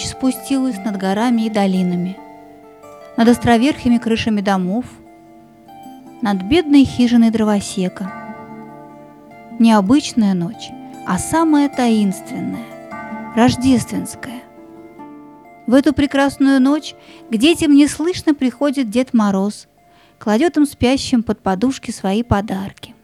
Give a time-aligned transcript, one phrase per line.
[0.00, 2.16] Ночь спустилась над горами и долинами,
[3.18, 4.86] над островерхими крышами домов,
[6.22, 8.10] над бедной хижиной дровосека.
[9.58, 10.70] Необычная ночь,
[11.06, 12.64] а самая таинственная,
[13.36, 14.40] рождественская.
[15.66, 16.94] В эту прекрасную ночь
[17.28, 19.68] к детям неслышно приходит Дед Мороз,
[20.18, 22.94] кладет им спящим под подушки свои подарки.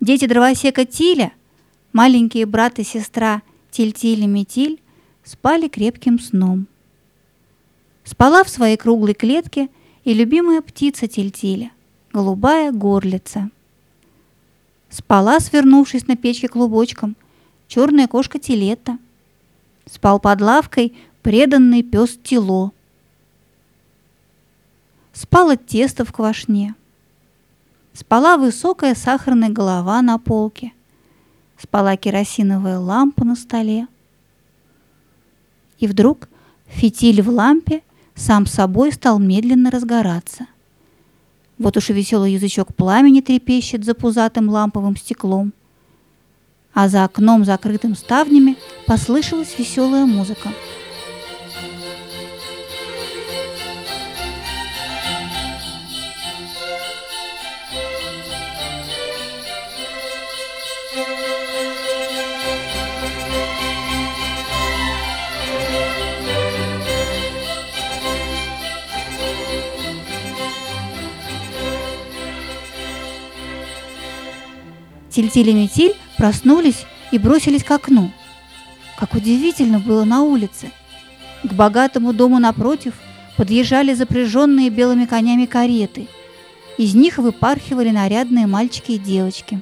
[0.00, 1.32] Дети дровосека Тиля,
[1.92, 4.80] маленькие брат и сестра Тиль-Тиль и Метиль,
[5.24, 6.66] спали крепким сном.
[8.04, 9.68] Спала в своей круглой клетке
[10.04, 11.70] и любимая птица Тильтиля,
[12.12, 13.50] голубая горлица.
[14.90, 17.16] Спала, свернувшись на печке клубочком,
[17.66, 18.98] черная кошка Тилета.
[19.90, 22.72] Спал под лавкой преданный пес Тило.
[25.12, 26.74] Спало тесто в квашне.
[27.92, 30.72] Спала высокая сахарная голова на полке.
[31.56, 33.86] Спала керосиновая лампа на столе.
[35.78, 36.28] И вдруг
[36.66, 37.82] фитиль в лампе
[38.14, 40.46] сам собой стал медленно разгораться.
[41.58, 45.52] Вот уж и веселый язычок пламени трепещет за пузатым ламповым стеклом.
[46.72, 50.50] А за окном, закрытым ставнями, послышалась веселая музыка.
[75.14, 78.10] Тильтиль и Метиль проснулись и бросились к окну.
[78.98, 80.72] Как удивительно было на улице.
[81.44, 82.94] К богатому дому напротив
[83.36, 86.08] подъезжали запряженные белыми конями кареты.
[86.78, 89.60] Из них выпархивали нарядные мальчики и девочки.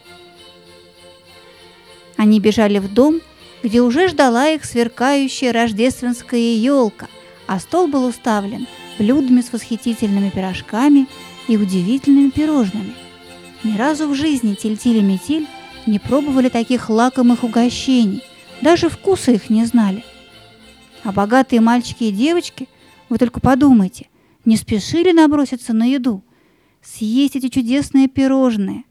[2.17, 3.21] Они бежали в дом,
[3.63, 7.09] где уже ждала их сверкающая рождественская елка,
[7.47, 8.67] а стол был уставлен
[8.99, 11.07] блюдами с восхитительными пирожками
[11.47, 12.95] и удивительными пирожными.
[13.65, 15.47] Ни разу в жизни Тильтиль и Метиль
[15.87, 18.25] не пробовали таких лакомых угощений,
[18.61, 20.05] даже вкуса их не знали.
[21.05, 22.69] А богатые мальчики и девочки,
[23.09, 24.09] вы только подумайте,
[24.45, 26.25] не спешили наброситься на еду,
[26.83, 28.83] съесть эти чудесные пирожные,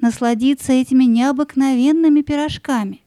[0.00, 3.02] насладиться этими необыкновенными пирожками.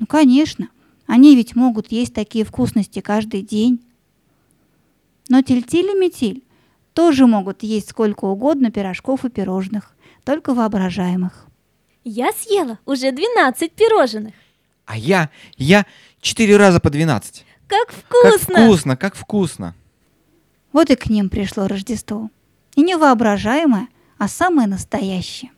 [0.00, 0.68] Ну, конечно,
[1.06, 3.80] они ведь могут есть такие вкусности каждый день.
[5.28, 6.42] Но Тильтиль и Метиль
[6.92, 9.94] тоже могут есть сколько угодно пирожков и пирожных
[10.28, 11.46] только воображаемых.
[12.04, 14.34] Я съела уже 12 пирожных.
[14.84, 15.86] А я, я
[16.20, 17.46] четыре раза по 12.
[17.66, 18.54] Как вкусно!
[18.54, 19.74] Как вкусно, как вкусно.
[20.70, 22.28] Вот и к ним пришло Рождество.
[22.76, 23.88] И не воображаемое,
[24.18, 25.50] а самое настоящее.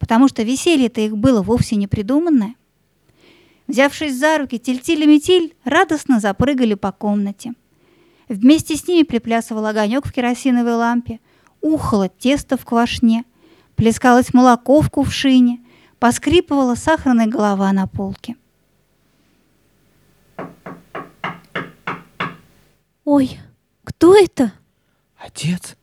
[0.00, 2.56] Потому что веселье-то их было вовсе не придуманное.
[3.68, 7.52] Взявшись за руки, Тильтиль и Метиль радостно запрыгали по комнате.
[8.28, 11.20] Вместе с ними приплясывал огонек в керосиновой лампе,
[11.60, 13.24] ухало тесто в квашне–
[13.76, 15.60] Плескалось молоко в кувшине,
[15.98, 18.36] поскрипывала сахарная голова на полке.
[23.04, 23.38] Ой,
[23.84, 24.52] кто это?
[25.16, 25.76] Отец.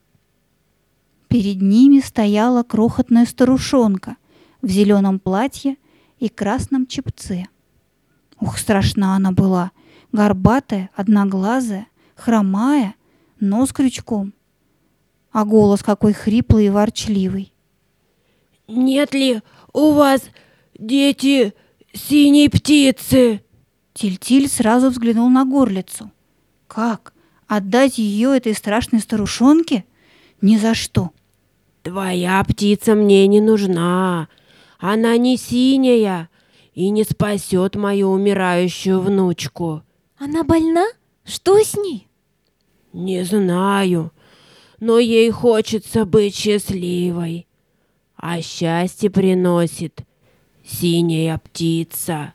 [1.27, 4.17] Перед ними стояла крохотная старушонка
[4.61, 5.77] в зеленом платье
[6.19, 7.45] и красном чепце.
[8.39, 9.71] Ух, страшна она была,
[10.11, 12.95] горбатая, одноглазая, хромая,
[13.39, 14.33] нос крючком.
[15.31, 17.52] А голос какой хриплый и ворчливый.
[18.67, 19.41] Нет ли
[19.73, 20.21] у вас
[20.77, 21.53] дети
[21.93, 23.41] синей птицы?
[23.93, 26.11] Тильтиль -тиль сразу взглянул на горлицу.
[26.67, 27.13] Как?
[27.47, 29.85] Отдать ее этой страшной старушонке?
[30.41, 31.11] Ни за что.
[31.83, 34.29] Твоя птица мне не нужна.
[34.79, 36.29] Она не синяя
[36.73, 39.83] и не спасет мою умирающую внучку.
[40.17, 40.85] Она больна?
[41.25, 42.07] Что с ней?
[42.93, 44.11] Не знаю,
[44.79, 47.47] но ей хочется быть счастливой
[48.25, 50.03] а счастье приносит
[50.63, 52.33] синяя птица.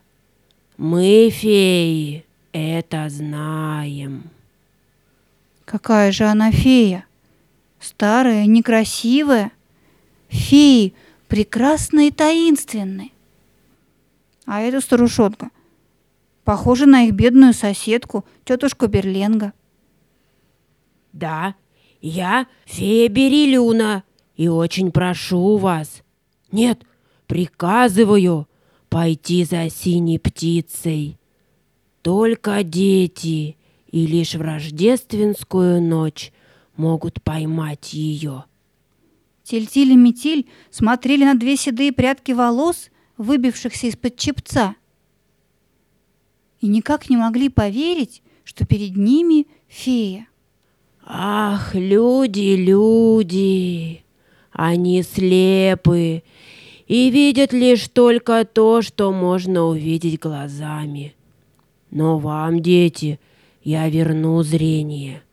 [0.77, 4.29] Мы, феи, это знаем.
[5.65, 7.07] Какая же она фея?
[7.79, 9.51] Старая, некрасивая?
[10.27, 10.93] Феи
[11.27, 13.09] прекрасные и таинственные.
[14.45, 15.49] А эта старушонка
[16.43, 19.53] похожа на их бедную соседку, тетушку Берленга.
[21.13, 21.55] Да,
[21.99, 24.03] я фея Берилюна,
[24.39, 26.01] и очень прошу вас,
[26.53, 26.85] нет,
[27.27, 28.47] приказываю
[28.87, 31.19] пойти за синей птицей.
[32.01, 33.57] Только дети
[33.91, 36.31] и лишь в рождественскую ночь
[36.77, 38.45] могут поймать ее.
[39.43, 44.75] Тильтиль и Метиль смотрели на две седые прядки волос, выбившихся из-под чепца.
[46.61, 50.29] и никак не могли поверить, что перед ними фея.
[51.03, 54.05] Ах, люди, люди,
[54.59, 56.21] они слепы
[56.85, 61.15] и видят лишь только то, что можно увидеть глазами.
[61.91, 63.21] Но вам, дети,
[63.63, 65.23] я верну зрение.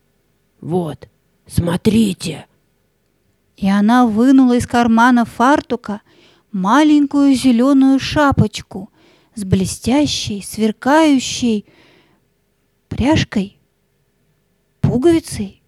[0.61, 1.09] Вот,
[1.45, 2.47] смотрите.
[3.57, 6.03] И она вынула из кармана фартука
[6.53, 8.91] маленькую зеленую шапочку
[9.35, 11.67] с блестящей, сверкающей
[12.87, 13.59] пряжкой,
[14.81, 15.63] пуговицей.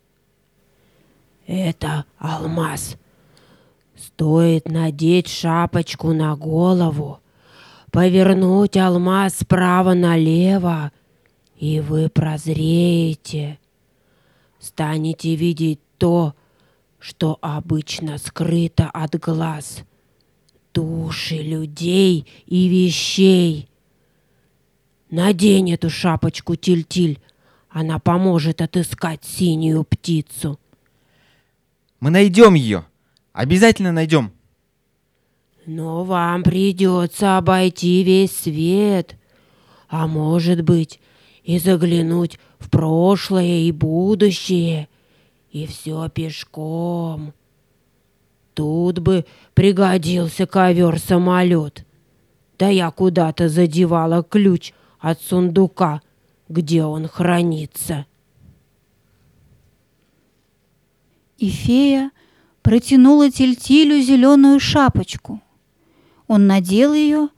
[1.48, 2.96] Это алмаз.
[4.18, 7.20] Стоит надеть шапочку на голову,
[7.92, 10.90] повернуть алмаз справа налево,
[11.56, 13.60] и вы прозреете.
[14.58, 16.34] Станете видеть то,
[16.98, 19.84] что обычно скрыто от глаз.
[20.74, 23.68] Души людей и вещей.
[25.10, 27.20] Надень эту шапочку, Тиль-Тиль.
[27.68, 30.58] Она поможет отыскать синюю птицу.
[32.00, 32.87] Мы найдем ее.
[33.38, 34.32] Обязательно найдем.
[35.64, 39.16] Но вам придется обойти весь свет.
[39.88, 40.98] А может быть,
[41.44, 44.88] и заглянуть в прошлое и будущее.
[45.52, 47.32] И все пешком.
[48.54, 49.24] Тут бы
[49.54, 51.86] пригодился ковер-самолет.
[52.58, 56.02] Да я куда-то задевала ключ от сундука,
[56.48, 58.04] где он хранится.
[61.36, 62.10] И фея
[62.68, 65.40] протянула Тильтилю зеленую шапочку.
[66.26, 67.28] Он надел ее,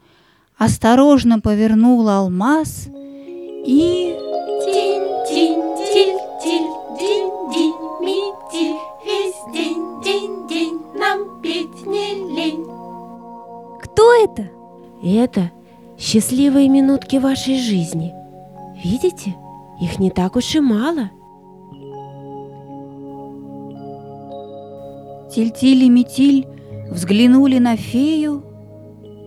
[0.59, 2.89] осторожно повернул алмаз
[3.65, 4.17] и...
[13.85, 14.51] Кто это?
[15.01, 15.53] Это
[15.97, 18.13] счастливые минутки вашей жизни.
[18.83, 19.37] Видите,
[19.81, 21.11] их не так уж и мало.
[25.33, 26.49] Тильтиль и Метиль
[26.91, 28.43] взглянули на фею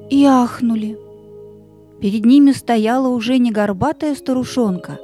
[0.09, 0.99] и ахнули.
[2.01, 4.99] Перед ними стояла уже не горбатая старушонка,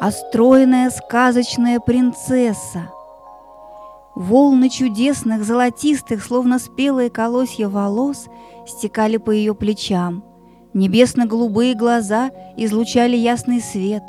[0.00, 2.90] а стройная сказочная принцесса.
[4.14, 8.26] Волны чудесных, золотистых, словно спелые колосья волос,
[8.66, 10.22] стекали по ее плечам.
[10.72, 14.04] Небесно-голубые глаза излучали ясный свет,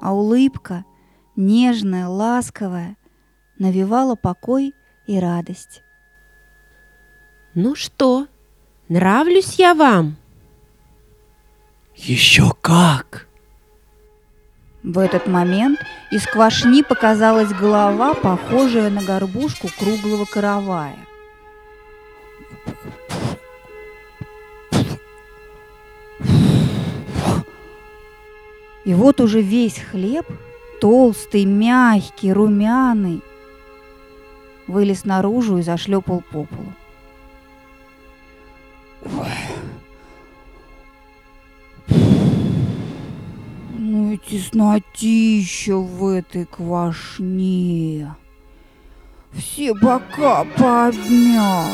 [0.00, 0.84] а улыбка,
[1.36, 2.96] нежная, ласковая,
[3.58, 4.74] навевала покой
[5.06, 5.82] и радость.
[7.54, 8.26] Ну что,
[8.88, 10.16] нравлюсь я вам?
[11.96, 13.28] Еще как!
[14.82, 15.78] В этот момент
[16.10, 20.96] из квашни показалась голова, похожая на горбушку круглого каравая.
[28.84, 30.26] И вот уже весь хлеб,
[30.80, 33.22] толстый, мягкий, румяный,
[34.66, 36.72] вылез наружу и зашлепал по полу.
[43.78, 48.14] Ну и теснотища в этой квашне.
[49.32, 51.66] Все бока подмял.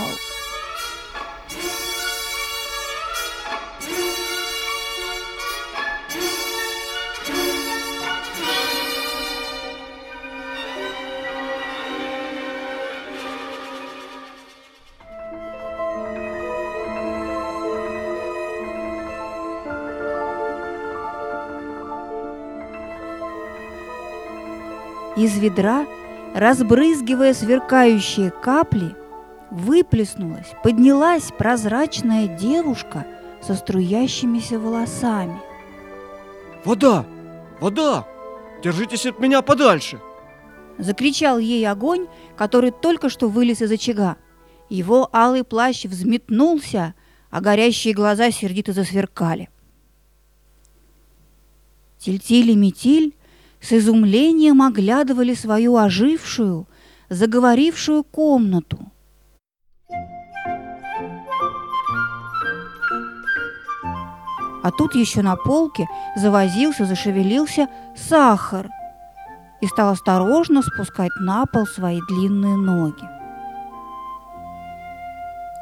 [25.18, 25.84] Из ведра,
[26.32, 28.94] разбрызгивая сверкающие капли,
[29.50, 33.04] выплеснулась, поднялась прозрачная девушка
[33.42, 35.40] со струящимися волосами.
[36.64, 37.04] Вода!
[37.60, 38.06] Вода!
[38.62, 40.00] Держитесь от меня подальше!
[40.78, 42.06] Закричал ей огонь,
[42.36, 44.18] который только что вылез из очага.
[44.68, 46.94] Его алый плащ взметнулся,
[47.30, 49.50] а горящие глаза сердито засверкали.
[51.98, 53.17] Тильтиль и Метиль
[53.60, 56.66] с изумлением оглядывали свою ожившую,
[57.08, 58.78] заговорившую комнату.
[64.62, 65.86] А тут еще на полке
[66.16, 68.68] завозился, зашевелился сахар
[69.60, 73.08] и стал осторожно спускать на пол свои длинные ноги.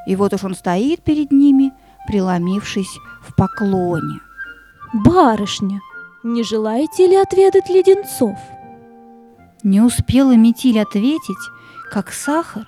[0.07, 1.73] И вот уж он стоит перед ними,
[2.07, 4.21] преломившись в поклоне.
[4.93, 5.81] Барышня,
[6.27, 8.37] не желаете ли отведать леденцов?
[9.63, 11.37] Не успела Метиль ответить,
[11.91, 12.67] как сахар,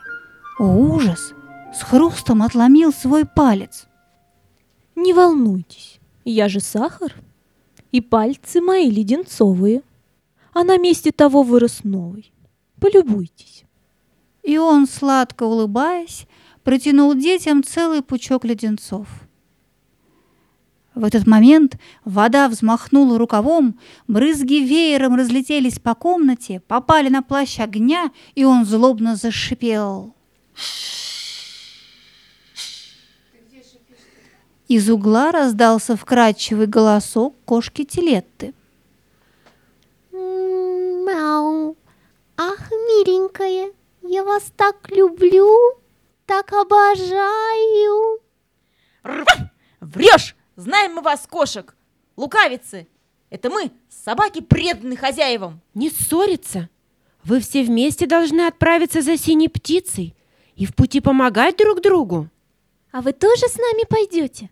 [0.58, 1.34] о ужас,
[1.74, 3.86] с хрустом отломил свой палец.
[4.94, 7.14] Не волнуйтесь, я же сахар.
[7.90, 9.82] И пальцы мои леденцовые.
[10.52, 12.32] А на месте того вырос новый.
[12.80, 13.64] Полюбуйтесь.
[14.42, 16.26] И он, сладко улыбаясь,
[16.64, 19.08] протянул детям целый пучок леденцов.
[20.98, 23.78] В этот момент вода взмахнула рукавом,
[24.08, 30.12] брызги веером разлетелись по комнате, попали на плащ огня, и он злобно зашипел.
[34.66, 38.52] Из угла раздался вкрадчивый голосок кошки Телетты.
[40.10, 41.76] Мяу.
[42.36, 43.70] Ах, миленькая,
[44.02, 45.78] я вас так люблю,
[46.26, 48.18] так обожаю.
[49.80, 50.34] Врешь!
[50.58, 51.76] Знаем мы вас, кошек!
[52.16, 52.88] Лукавицы!
[53.30, 55.60] Это мы, собаки, преданы хозяевам!
[55.72, 56.68] Не ссориться.
[57.22, 60.16] Вы все вместе должны отправиться за синей птицей
[60.56, 62.28] и в пути помогать друг другу.
[62.90, 64.50] А вы тоже с нами пойдете?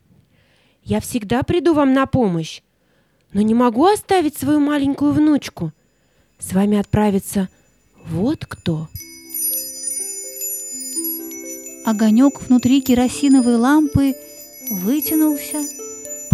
[0.84, 2.62] Я всегда приду вам на помощь,
[3.32, 5.72] но не могу оставить свою маленькую внучку.
[6.38, 7.48] С вами отправится
[8.04, 8.86] вот кто.
[11.84, 14.14] Огонек внутри керосиновой лампы
[14.70, 15.64] вытянулся,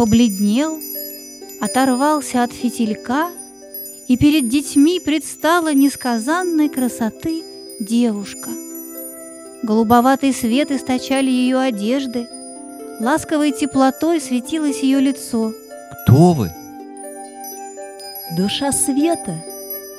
[0.02, 0.80] побледнел,
[1.60, 3.30] оторвался от фитилька,
[4.08, 7.44] и перед детьми предстала несказанной красоты
[7.78, 8.50] девушка.
[9.62, 12.26] Голубоватый свет источали ее одежды,
[12.98, 15.52] ласковой теплотой светилось ее лицо.
[16.02, 16.50] Кто вы?
[18.36, 19.44] Душа света,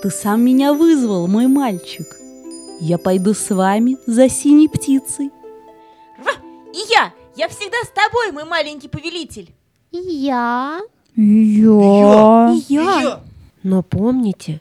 [0.01, 2.17] ты сам меня вызвал, мой мальчик.
[2.81, 5.31] Я пойду с вами за синей птицей.
[6.73, 7.13] И я!
[7.37, 9.55] Я всегда с тобой, мой маленький повелитель!
[9.93, 10.81] И я.
[11.15, 12.57] Я.
[12.67, 13.23] Я!
[13.61, 14.59] Но помните,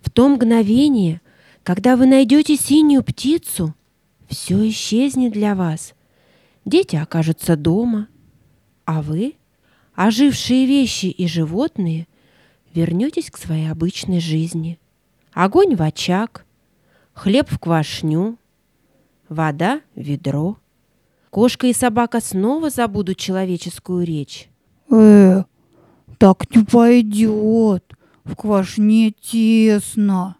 [0.00, 1.20] в то мгновение,
[1.62, 3.72] когда вы найдете синюю птицу,
[4.28, 5.94] все исчезнет для вас.
[6.64, 8.08] Дети окажутся дома,
[8.84, 9.34] а вы,
[9.94, 12.08] ожившие вещи и животные,
[12.74, 14.80] вернетесь к своей обычной жизни.
[15.32, 16.44] Огонь в очаг,
[17.12, 18.38] хлеб в квашню,
[19.28, 20.56] вода в ведро.
[21.30, 24.48] Кошка и собака снова забудут человеческую речь.
[24.90, 25.42] Э,
[26.18, 27.84] так не пойдет.
[28.24, 30.36] В квашне тесно.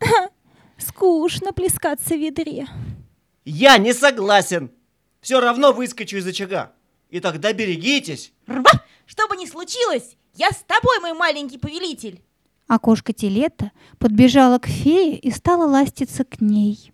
[0.78, 2.66] Скучно плескаться в ведре.
[3.44, 4.70] Я не согласен!
[5.20, 6.72] Все равно выскочу из очага.
[7.10, 8.32] И тогда берегитесь.
[9.06, 12.22] Что бы ни случилось, я с тобой, мой маленький повелитель!
[12.68, 16.92] А кошка Телета подбежала к фее и стала ластиться к ней.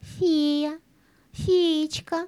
[0.00, 0.78] Фея,
[1.32, 2.26] феечка,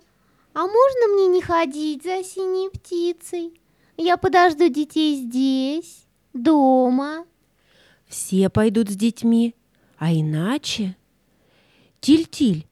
[0.55, 3.61] а можно мне не ходить за синей птицей?
[3.97, 7.25] Я подожду детей здесь, дома.
[8.07, 9.55] Все пойдут с детьми,
[9.99, 10.97] а иначе...
[12.01, 12.67] Тиль-тиль,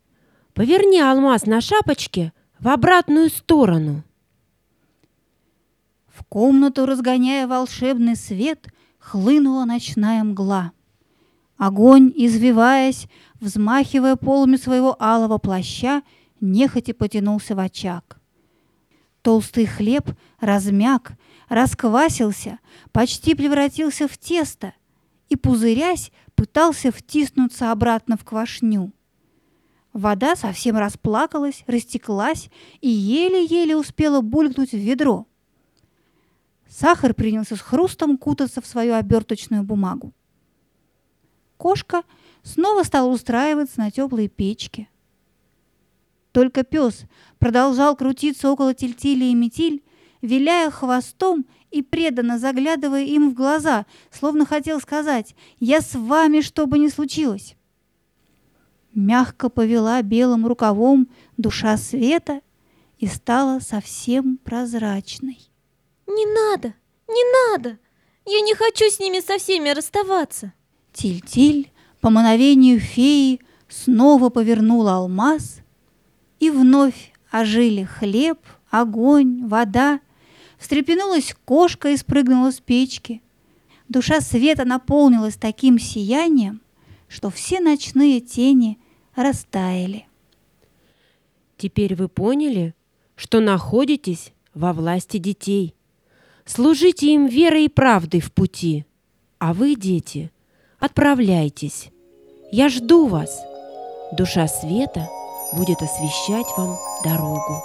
[0.52, 4.05] поверни алмаз на шапочке в обратную сторону.
[6.07, 10.73] В комнату, разгоняя волшебный свет, хлынула ночная мгла.
[11.57, 13.07] Огонь, извиваясь,
[13.41, 16.02] взмахивая полами своего алого плаща,
[16.41, 18.21] нехотя потянулся в очаг.
[19.23, 20.11] Толстый хлеб
[20.41, 21.12] размяк,
[21.49, 22.59] расквасился,
[22.91, 24.75] почти превратился в тесто
[25.29, 28.93] и, пузырясь, пытался втиснуться обратно в квашню.
[29.93, 32.50] Вода совсем расплакалась, растеклась
[32.81, 35.26] и еле-еле успела булькнуть в ведро.
[36.69, 40.12] Сахар принялся с хрустом кутаться в свою оберточную бумагу.
[41.59, 42.02] Кошка
[42.43, 44.88] снова стала устраиваться на теплой печке.
[46.32, 47.04] Только пес
[47.38, 49.84] продолжал крутиться около Тильтили и Метиль,
[50.22, 56.66] виляя хвостом и преданно заглядывая им в глаза, словно хотел сказать «Я с вами, что
[56.66, 57.56] бы ни случилось».
[58.94, 62.40] Мягко повела белым рукавом душа света
[62.98, 65.38] и стала совсем прозрачной.
[66.06, 66.74] Не надо,
[67.08, 67.78] не надо.
[68.26, 70.52] Я не хочу с ними со всеми расставаться.
[70.92, 75.62] Тиль-тиль по мановению феи снова повернула алмаз,
[76.42, 78.37] и вновь ожили хлеб,
[78.68, 80.00] огонь, вода.
[80.58, 83.22] Встрепенулась кошка и спрыгнула с печки.
[83.88, 86.61] Душа света наполнилась таким сиянием,
[87.06, 88.80] что все ночные тени
[89.14, 90.08] растаяли.
[91.58, 92.75] Теперь вы поняли,
[93.14, 95.76] что находитесь во власти детей.
[96.44, 98.84] Служите им верой и правдой в пути.
[99.38, 100.32] А вы, дети,
[100.80, 101.90] отправляйтесь.
[102.50, 103.40] Я жду вас.
[104.11, 105.08] Душа света
[105.52, 107.62] будет освещать вам дорогу.